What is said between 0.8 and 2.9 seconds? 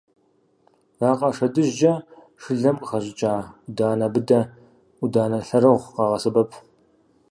Вакъэ щадыжкӏэ шылэм